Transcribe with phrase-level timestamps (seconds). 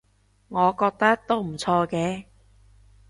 [0.47, 2.23] 我覺得都唔錯嘅